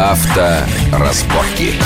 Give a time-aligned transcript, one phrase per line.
[0.00, 1.78] Авторазборки.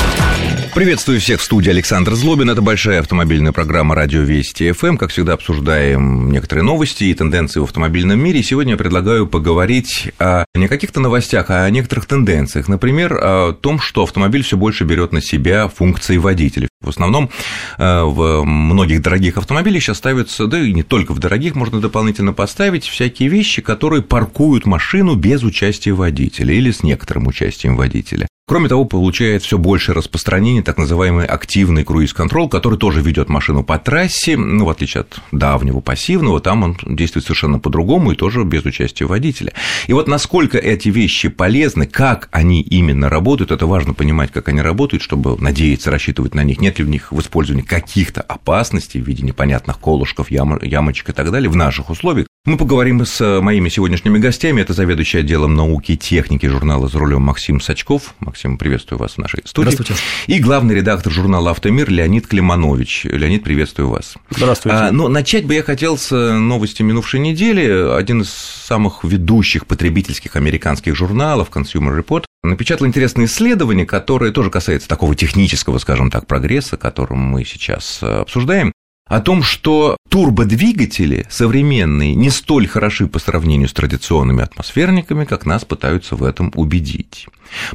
[0.75, 2.51] Приветствую всех в студии Александр Злобин.
[2.51, 4.97] Это большая автомобильная программа «Радио Вести ФМ».
[4.97, 8.43] Как всегда, обсуждаем некоторые новости и тенденции в автомобильном мире.
[8.43, 12.67] Сегодня я предлагаю поговорить о не каких-то новостях, а о некоторых тенденциях.
[12.67, 16.69] Например, о том, что автомобиль все больше берет на себя функции водителя.
[16.81, 17.31] В основном
[17.79, 22.33] э, в многих дорогих автомобилях сейчас ставятся, да и не только в дорогих, можно дополнительно
[22.33, 28.27] поставить всякие вещи, которые паркуют машину без участия водителя или с некоторым участием водителя.
[28.47, 33.79] Кроме того, получает все больше распространения так называемый активный круиз-контроль, который тоже ведет машину по
[33.79, 38.63] трассе, ну, в отличие от давнего пассивного, там он действует совершенно по-другому и тоже без
[38.67, 39.55] участия водителя.
[39.87, 44.61] И вот насколько эти вещи полезны, как они именно работают, это важно понимать, как они
[44.61, 49.07] работают, чтобы надеяться, рассчитывать на них, нет ли в них в использовании каких-то опасностей в
[49.07, 52.27] виде непонятных колышков, ямочек и так далее в наших условиях.
[52.47, 54.61] Мы поговорим с моими сегодняшними гостями.
[54.61, 58.15] Это заведующий отделом науки и техники журнала «За рулем» Максим Сачков.
[58.21, 59.71] Максим, приветствую вас в нашей студии.
[59.71, 60.03] Здравствуйте.
[60.27, 63.05] И главный редактор журнала «Автомир» Леонид Климанович.
[63.05, 64.17] Леонид, приветствую вас.
[64.29, 64.77] Здравствуйте.
[64.77, 67.97] А, но начать бы я хотел с новости минувшей недели.
[67.97, 74.87] Один из самых ведущих потребительских американских журналов Consumer Report напечатал интересное исследование, которое тоже касается
[74.87, 78.75] такого технического, скажем так, прогресса, которым мы сейчас обсуждаем
[79.07, 85.65] о том, что турбодвигатели современные не столь хороши по сравнению с традиционными атмосферниками, как нас
[85.65, 87.27] пытаются в этом убедить.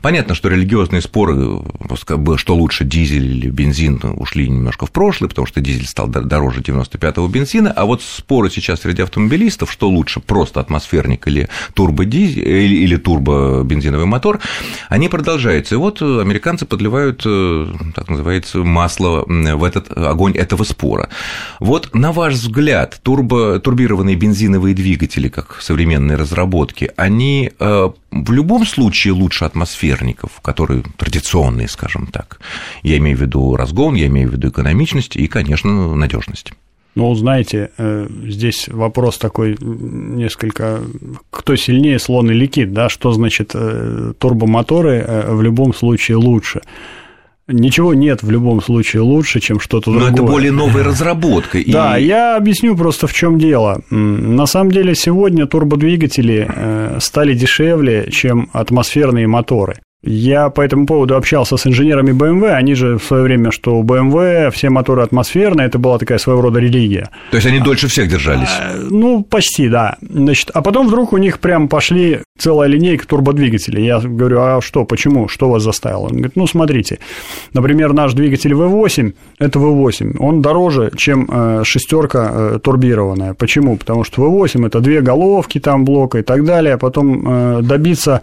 [0.02, 1.62] Понятно, что религиозные споры,
[2.38, 7.28] что лучше дизель или бензин, ушли немножко в прошлое, потому что дизель стал дороже 95-го
[7.28, 14.06] бензина, а вот споры сейчас среди автомобилистов, что лучше, просто атмосферник или турбодизель или, турбобензиновый
[14.06, 14.40] мотор,
[14.90, 15.76] они продолжаются.
[15.76, 21.10] И вот американцы подливают, э, так называется, масло в этот огонь этого спора.
[21.60, 28.66] Вот на ваш взгляд, турбо, турбированные бензиновые двигатели, как современные разработки, они э, в любом
[28.66, 32.40] случае лучше атмосферников, которые традиционные, скажем так.
[32.84, 36.54] Я имею в виду разгон, я имею в виду экономичность и, конечно, надежность.
[36.96, 40.82] Ну, знаете, э, здесь вопрос такой несколько,
[41.30, 46.62] кто сильнее, слон или кит, да, что значит э, турбомоторы в любом случае лучше.
[47.52, 50.12] Ничего нет в любом случае лучше, чем что-то другое.
[50.12, 51.58] Но это более новая разработка.
[51.58, 51.72] И...
[51.72, 53.82] Да, я объясню просто в чем дело.
[53.90, 59.80] На самом деле сегодня турбодвигатели э, стали дешевле, чем атмосферные моторы.
[60.02, 63.84] Я по этому поводу общался с инженерами BMW, они же в свое время, что у
[63.84, 67.10] BMW все моторы атмосферные, это была такая своего рода религия.
[67.32, 68.48] То есть они дольше всех держались?
[68.48, 69.98] А, ну, почти, да.
[70.02, 73.86] Значит, а потом вдруг у них прям пошли целая линейка турбодвигателей.
[73.86, 76.04] Я говорю, а что, почему, что вас заставило?
[76.04, 77.00] Он говорит, ну, смотрите,
[77.54, 83.34] например, наш двигатель V8, это V8, он дороже, чем э, шестерка э, турбированная.
[83.34, 83.76] Почему?
[83.76, 88.22] Потому что V8 это две головки там блока и так далее, а потом э, добиться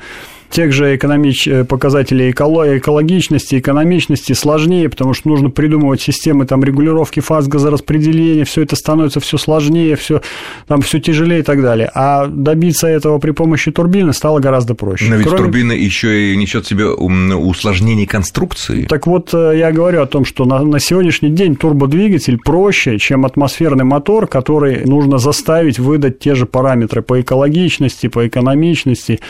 [0.51, 1.47] тех же экономич...
[1.49, 8.63] Э, показателей экологичности, экономичности сложнее, потому что нужно придумывать системы там, регулировки фаз газораспределения, все
[8.63, 10.23] это становится все сложнее, все,
[10.67, 11.91] там все тяжелее и так далее.
[11.95, 15.07] А добиться этого при помощи турбины стало гораздо проще.
[15.09, 15.45] Но ведь Кроме...
[15.45, 18.85] турбина еще и несет в себе усложнение конструкции.
[18.85, 23.27] Так вот, э, я говорю о том, что на, на сегодняшний день турбодвигатель проще, чем
[23.27, 29.21] атмосферный мотор, который нужно заставить выдать те же параметры по экологичности, по экономичности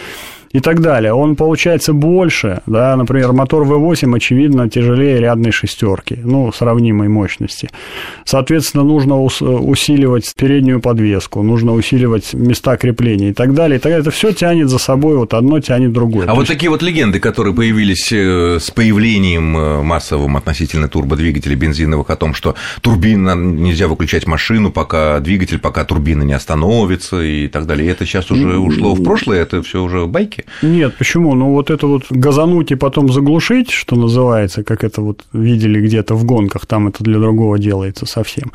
[0.53, 1.13] и так далее.
[1.13, 7.71] Он получается больше, да, например, мотор V8, очевидно, тяжелее рядной шестерки, ну, сравнимой мощности.
[8.25, 13.79] Соответственно, нужно усиливать переднюю подвеску, нужно усиливать места крепления и так далее.
[13.79, 16.25] И так Это все тянет за собой, вот одно тянет другое.
[16.25, 16.53] А То вот есть...
[16.53, 22.35] такие вот легенды, которые появились э, с появлением э, массовым относительно турбодвигателей бензиновых о том,
[22.35, 27.89] что турбина, нельзя выключать машину, пока двигатель, пока турбина не остановится и так далее.
[27.89, 30.36] И это сейчас уже ушло в прошлое, это все уже байки?
[30.63, 31.35] Нет, почему?
[31.35, 36.15] Ну, вот это вот газануть и потом заглушить, что называется, как это вот видели где-то
[36.15, 38.53] в гонках, там это для другого делается совсем.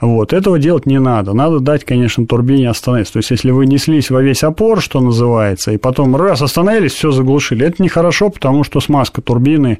[0.00, 1.32] Вот, этого делать не надо.
[1.32, 3.14] Надо дать, конечно, турбине остановиться.
[3.14, 7.10] То есть, если вы неслись во весь опор, что называется, и потом раз остановились, все
[7.10, 9.78] заглушили, это нехорошо, потому что смазка турбины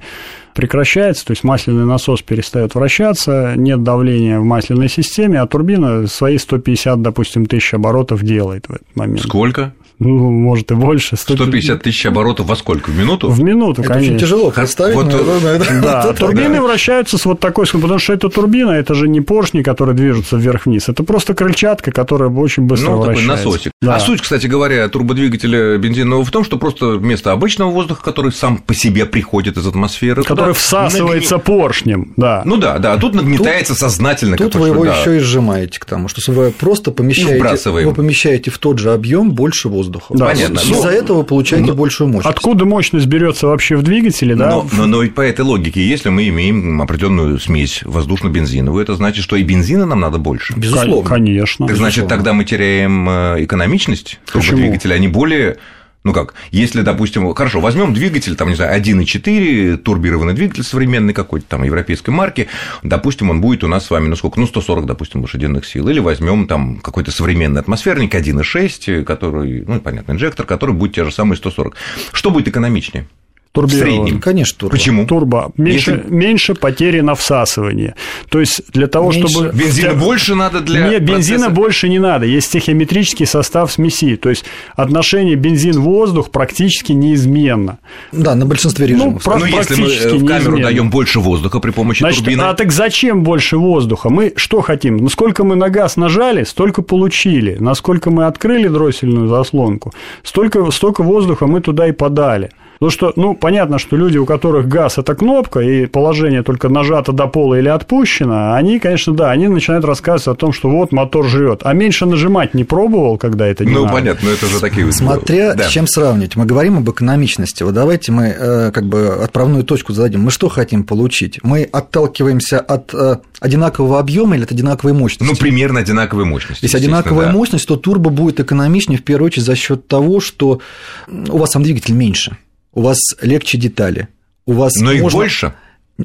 [0.54, 6.38] прекращается, то есть масляный насос перестает вращаться, нет давления в масляной системе, а турбина свои
[6.38, 9.20] 150, допустим, тысяч оборотов делает в этот момент.
[9.20, 9.74] Сколько?
[10.00, 11.16] Ну, может и больше.
[11.16, 12.88] 150 тысяч оборотов во сколько?
[12.88, 13.28] В минуту?
[13.28, 14.14] В минуту, это конечно.
[14.14, 14.96] очень тяжело представить.
[14.96, 16.62] Вот, это, да, это, турбины да.
[16.62, 20.88] вращаются с вот такой, потому что это турбина, это же не поршни, которые движутся вверх-вниз,
[20.88, 23.28] это просто крыльчатка, которая очень быстро ну, вращается.
[23.28, 23.72] такой насосик.
[23.82, 23.96] Да.
[23.96, 28.56] А суть, кстати говоря, турбодвигателя бензинового в том, что просто вместо обычного воздуха, который сам
[28.56, 31.44] по себе приходит из атмосферы, который который всасывается нагне...
[31.44, 32.40] поршнем, да.
[32.46, 34.38] Ну да, да, а тут нагнетается тут, сознательно.
[34.38, 34.98] Тут вы его да.
[34.98, 39.32] еще и сжимаете к тому, что вы просто помещаете, вы помещаете в тот же объем
[39.32, 39.89] больше воздуха.
[40.10, 40.58] Да, понятно.
[40.58, 42.36] Из-за ну, этого вы получаете но, большую мощность.
[42.36, 44.50] Откуда мощность берется вообще в двигателе, да?
[44.50, 49.36] Но, но, но по этой логике, если мы имеем определенную смесь воздушно-бензиновую, это значит, что
[49.36, 50.54] и бензина нам надо больше.
[50.56, 51.08] Безусловно.
[51.08, 51.66] Конечно.
[51.66, 55.58] Так значит, тогда мы теряем э, экономичность турбодвигателя, они более
[56.02, 61.46] ну как, если, допустим, хорошо, возьмем двигатель, там, не знаю, 1,4, турбированный двигатель современный какой-то
[61.46, 62.48] там европейской марки,
[62.82, 66.00] допустим, он будет у нас с вами, ну сколько, ну 140, допустим, лошадиных сил, или
[66.00, 71.36] возьмем там какой-то современный атмосферник 1,6, который, ну, понятно, инжектор, который будет те же самые
[71.36, 71.76] 140.
[72.12, 73.06] Что будет экономичнее?
[73.52, 74.20] Турбирован.
[74.20, 74.72] Конечно, турбо.
[74.72, 75.06] Почему?
[75.06, 75.52] Турбо.
[75.56, 76.14] Меньше, Если...
[76.14, 77.94] меньше потери на всасывание.
[78.28, 79.28] То есть для того, меньше...
[79.28, 79.52] чтобы...
[79.52, 79.98] Бензина для...
[79.98, 81.50] больше надо для Нет, бензина процесса...
[81.50, 82.26] больше не надо.
[82.26, 84.16] Есть стихиометрический состав смеси.
[84.16, 84.44] То есть
[84.76, 87.78] отношение бензин-воздух практически неизменно.
[88.12, 89.26] Да, на большинстве ну, режимов.
[89.26, 90.62] Ну, про- если мы в камеру неизменно.
[90.62, 92.42] даем больше воздуха при помощи Значит, турбины...
[92.42, 94.10] А так зачем больше воздуха?
[94.10, 94.98] Мы что хотим?
[94.98, 97.56] Ну, сколько мы на газ нажали, столько получили.
[97.58, 99.92] Насколько мы открыли дроссельную заслонку,
[100.22, 102.50] столько, столько воздуха мы туда и подали.
[102.80, 107.12] Потому что, ну, понятно, что люди, у которых газ– это кнопка, и положение только нажато
[107.12, 111.28] до пола или отпущено, они, конечно, да, они начинают рассказывать о том, что вот мотор
[111.28, 111.60] жрет.
[111.64, 113.92] А меньше нажимать не пробовал, когда это не Ну, надо.
[113.92, 114.90] понятно, но это же такие...
[114.92, 115.64] Смотря да.
[115.64, 116.36] с чем сравнивать.
[116.36, 117.64] Мы говорим об экономичности.
[117.64, 120.22] Вот давайте мы э, как бы отправную точку зададим.
[120.22, 121.38] Мы что хотим получить?
[121.42, 125.30] Мы отталкиваемся от э, одинакового объема или от одинаковой мощности?
[125.30, 126.64] Ну, примерно одинаковой мощности.
[126.64, 127.32] Если одинаковая да.
[127.32, 130.62] мощность, то турбо будет экономичнее в первую очередь за счет того, что
[131.08, 132.38] у вас сам двигатель меньше
[132.72, 134.08] у вас легче детали.
[134.46, 135.06] У вас Но можно...
[135.06, 135.54] их больше?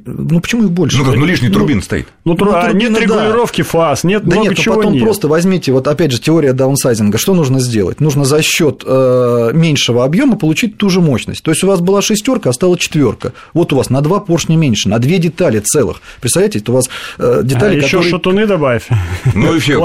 [0.06, 0.98] Ну почему их больше?
[0.98, 2.08] Ну как, ну лишний турбин ну, стоит.
[2.26, 3.68] Ну, ну турбина, нет регулировки да.
[3.70, 5.04] фаз, нет да много нет, чего потом нет.
[5.04, 8.02] просто возьмите, вот опять же теория даунсайзинга, что нужно сделать?
[8.02, 11.44] Нужно за счет э, меньшего объема получить ту же мощность.
[11.44, 13.34] То есть у вас была шестерка, а стала четверка.
[13.54, 16.02] Вот у вас на два поршня меньше, на две детали целых.
[16.20, 16.86] Представляете, это у вас
[17.18, 17.86] э, детали, а которые...
[17.86, 18.88] еще шатуны добавь.
[19.34, 19.80] Ну и все,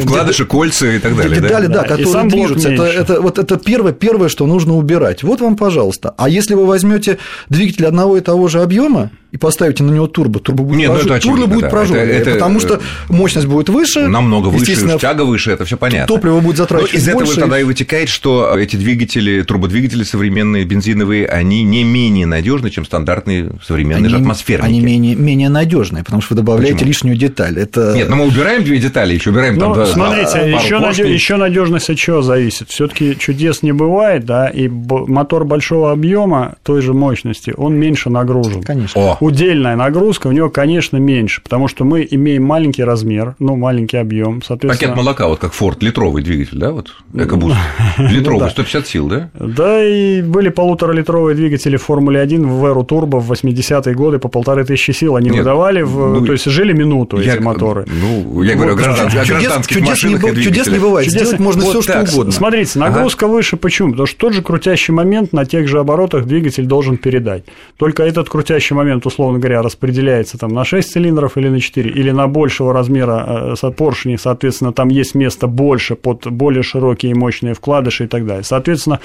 [0.00, 1.40] вкладыши, кольца и так далее.
[1.40, 2.70] Детали, да, которые движутся.
[2.70, 5.22] Это вот это первое, первое, что нужно убирать.
[5.22, 6.14] Вот вам, пожалуйста.
[6.16, 7.18] А если вы возьмете
[7.48, 11.04] двигатель одного и того же объема, и поставите на него турбо, турбо будет, Нет, прож...
[11.04, 11.68] ну, очевидно, турбо будет да.
[11.70, 12.32] прожженное, это, это...
[12.32, 14.08] потому что мощность будет выше.
[14.08, 16.06] Намного выше, тяга выше, это все понятно.
[16.06, 17.32] Топливо будет затрачивать Но из больше.
[17.32, 22.84] этого тогда и вытекает, что эти двигатели, турбодвигатели современные, бензиновые, они не менее надежны, чем
[22.84, 24.68] стандартные современные они, же атмосферники.
[24.68, 26.88] Они менее, менее надежные, потому что вы добавляете Почему?
[26.88, 27.58] лишнюю деталь.
[27.58, 27.92] Это...
[27.94, 31.06] Нет, но мы убираем две детали, еще убираем ну, там два, Смотрите, еще, надеж...
[31.06, 32.68] еще надежность от чего зависит.
[32.68, 38.62] Все-таки чудес не бывает, да, и мотор большого объема той же мощности, он меньше нагружен.
[38.62, 39.00] Конечно.
[39.00, 39.19] О.
[39.20, 44.42] Удельная нагрузка у него, конечно, меньше, потому что мы имеем маленький размер, ну, маленький объем,
[44.42, 44.92] соответственно...
[44.92, 47.56] Пакет молока, вот как Форд, литровый двигатель, да, вот, экобуст,
[47.98, 49.30] ну литровый, 150 сил, да?
[49.34, 54.28] Да, и были полуторалитровые двигатели в Формуле 1 в Веру Турбо в 80-е годы по
[54.28, 57.84] полторы тысячи сил они выдавали, ну, то есть жили минуту эти моторы.
[57.86, 62.32] Ну, я говорю о гражданских машинах Чудес не бывает, сделать можно все что угодно.
[62.32, 63.90] Смотрите, нагрузка выше, почему?
[63.90, 67.44] Потому что тот же крутящий момент на тех же оборотах двигатель должен передать.
[67.76, 72.10] Только этот крутящий момент, условно говоря, распределяется там на 6 цилиндров или на 4, или
[72.10, 77.54] на большего размера э, поршни, соответственно, там есть место больше под более широкие и мощные
[77.54, 78.44] вкладыши и так далее.
[78.44, 79.00] Соответственно,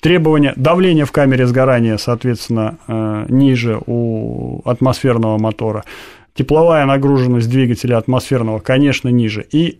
[0.00, 5.84] требования давления в камере сгорания, соответственно, э, ниже у атмосферного мотора.
[6.34, 9.46] Тепловая нагруженность двигателя атмосферного, конечно, ниже.
[9.50, 9.78] И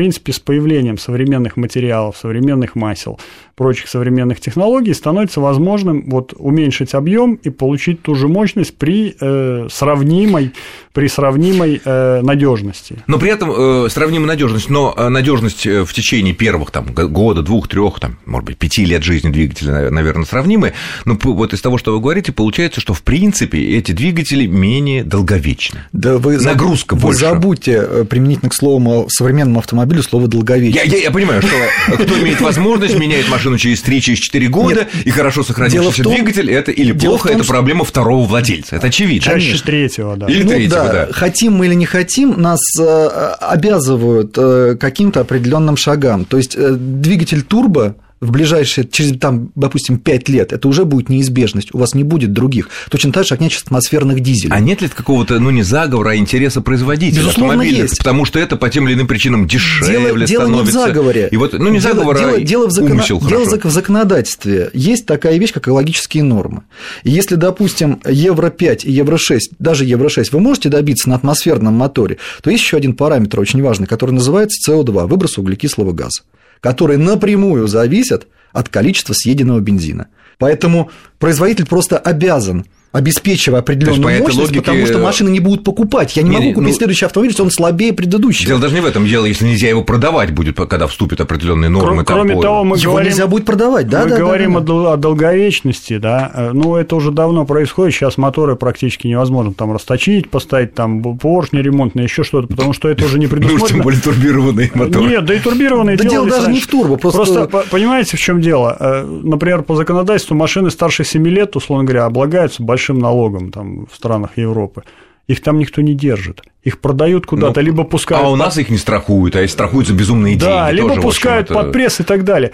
[0.00, 3.20] принципе, с появлением современных материалов, современных масел,
[3.54, 9.68] прочих современных технологий становится возможным вот уменьшить объем и получить ту же мощность при э,
[9.70, 10.54] сравнимой,
[10.94, 12.96] при сравнимой э, надежности.
[13.06, 13.50] Но при этом
[13.84, 18.16] э, сравнимая надежность, но э, надежность э, в течение первых там, года, двух, трех, там,
[18.24, 20.72] может быть, пяти лет жизни двигателя, наверное, сравнимы.
[21.04, 25.80] Но вот из того, что вы говорите, получается, что в принципе эти двигатели менее долговечны.
[25.92, 27.20] Да вы нагрузка вы больше.
[27.20, 30.82] забудьте э, применительно к слову современному автомобилю слово долговечный.
[30.82, 31.50] Я, я, я понимаю, что
[31.96, 35.06] кто имеет возможность меняет машину через 3-4 года, Нет.
[35.06, 37.52] и хорошо сохранившийся том, двигатель, это или плохо, том, это что...
[37.52, 38.76] проблема второго владельца.
[38.76, 39.22] Это очевидно.
[39.22, 39.66] Чаще Конечно.
[39.66, 40.26] третьего, да.
[40.26, 40.92] Или ну, третьего, да.
[41.06, 41.08] да.
[41.12, 43.06] Хотим мы или не хотим, нас э,
[43.40, 46.24] обязывают э, каким-то определенным шагам.
[46.24, 51.08] То есть э, двигатель турбо в ближайшие, через, там, допустим, 5 лет, это уже будет
[51.08, 52.68] неизбежность, у вас не будет других.
[52.90, 54.52] Точно так же, как нет атмосферных дизелей.
[54.52, 57.98] А нет ли какого-то, ну, не заговора, а интереса производителя Безусловно, есть.
[57.98, 60.34] Потому что это по тем или иным причинам дешевле дело, становится.
[60.34, 61.28] Дело не в заговоре.
[61.30, 62.92] И вот, ну, не дело, заговор, дело, а дело, в закон...
[62.92, 64.70] умысел, дело в законодательстве.
[64.74, 66.62] Есть такая вещь, как экологические нормы.
[67.04, 72.50] И если, допустим, Евро-5 и Евро-6, даже Евро-6 вы можете добиться на атмосферном моторе, то
[72.50, 76.22] есть еще один параметр очень важный, который называется СО2, выброс углекислого газа
[76.60, 80.08] которые напрямую зависят от количества съеденного бензина.
[80.38, 86.16] Поэтому производитель просто обязан обеспечивая определенную этой мощность, логике- потому что машины не будут покупать.
[86.16, 88.48] Я не, Не, могу купить ну- следующий автомобиль, если он слабее предыдущего.
[88.48, 89.06] Дело даже не в этом.
[89.06, 92.02] Дело, если нельзя его продавать будет, когда вступят определенные нормы.
[92.02, 93.10] Кро- Кроме там по- того, мы Его говорим...
[93.10, 96.50] нельзя будет продавать, да, мы да, да, говорим да, О, дол- о долговечности, да, э,
[96.52, 102.04] ну, это уже давно происходит, сейчас моторы практически невозможно там расточить, поставить там поршни ремонтные,
[102.04, 103.82] еще что-то, потому что это уже не Ну, уж тем предусмотрено.
[103.84, 105.02] более турбированный мотор.
[105.02, 108.40] Нет, да и турбированные Да дело даже не в турбо, просто- по- понимаете, в чем
[108.40, 108.76] дело?
[108.80, 113.94] Э, Например, по законодательству машины старше 7 лет, условно говоря, облагаются большим налогом там, в
[113.94, 114.84] странах Европы.
[115.26, 116.42] Их там никто не держит.
[116.62, 118.22] Их продают куда-то, Ну, либо пускают.
[118.24, 120.44] А у под- нас их не страхуют, а если страхуются безумные деньги.
[120.44, 122.50] Да, либо тоже, пускают это- под пресс и так далее.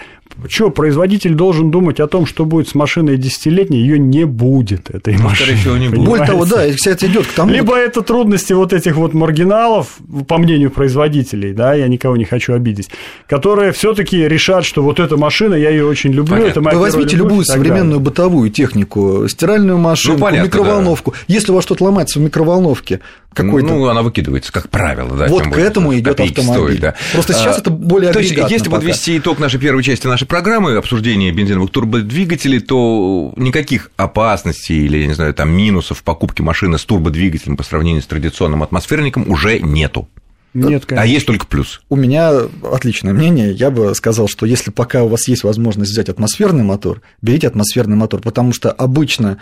[0.47, 5.13] Что, производитель должен думать о том, что будет с машиной десятилетней, ее не будет, этой
[5.17, 5.35] машины.
[5.35, 6.05] скорее всего, не будет.
[6.05, 9.97] Более того, да, и, кстати, идет к тому, Либо это трудности вот этих вот маргиналов,
[10.27, 12.89] по мнению производителей, да, я никого не хочу обидеть,
[13.27, 16.51] которые все-таки решат, что вот эта машина, я ее очень люблю, Понятно.
[16.51, 17.69] это моя Вы возьмите любовь любую и так далее.
[17.71, 21.13] современную бытовую технику, стиральную машинку, Ну, микроволновку.
[21.27, 22.99] Если у вас что-то ломается в микроволновке,
[23.33, 23.67] какой-то.
[23.67, 25.27] Ну, она выкидывается, как правило, да.
[25.27, 26.53] Вот к более, этому идет автомобиль.
[26.75, 26.95] стоит, да.
[27.13, 28.77] Просто сейчас А, это более То есть, если пока.
[28.77, 35.07] подвести итог нашей первой части нашей программы, обсуждения бензиновых турбодвигателей, то никаких опасностей или, я
[35.07, 39.59] не знаю, там, минусов в покупке машины с турбодвигателем по сравнению с традиционным атмосферником уже
[39.59, 40.07] нету.
[40.53, 41.13] Нет, А конечно.
[41.13, 41.81] есть только плюс.
[41.89, 42.31] У меня
[42.63, 43.51] отличное мнение.
[43.51, 47.95] Я бы сказал, что если пока у вас есть возможность взять атмосферный мотор, берите атмосферный
[47.95, 49.37] мотор, потому что обычно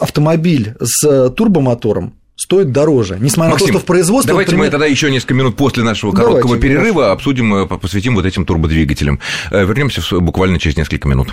[0.00, 3.16] автомобиль с турбомотором стоит дороже.
[3.20, 4.32] Несмотря на то, что в производстве...
[4.32, 7.12] давайте например, мы тогда еще несколько минут после нашего Давайте, короткого перерыва хорошо.
[7.12, 9.20] обсудим, э, посвятим вот этим турбодвигателям.
[9.50, 11.28] Вернемся буквально через несколько минут.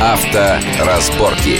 [0.00, 1.58] Авторазборки.